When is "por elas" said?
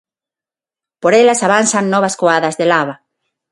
1.01-1.43